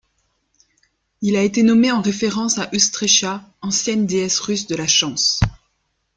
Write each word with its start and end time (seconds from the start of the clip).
Il 1.21 1.35
a 1.35 1.43
été 1.43 1.61
nommé 1.61 1.91
en 1.91 2.01
référence 2.01 2.57
à 2.57 2.67
Ustrecha, 2.73 3.47
ancienne 3.61 4.07
déesse 4.07 4.39
russe 4.39 4.65
de 4.65 4.73
la 4.75 4.87
chance. 4.87 5.39